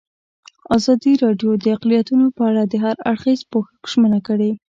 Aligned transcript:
ازادي 0.77 1.13
راډیو 1.23 1.51
د 1.63 1.65
اقلیتونه 1.75 2.25
په 2.35 2.41
اړه 2.49 2.63
د 2.67 2.73
هر 2.83 2.95
اړخیز 3.11 3.39
پوښښ 3.51 3.71
ژمنه 3.91 4.19
کړې. 4.27 4.51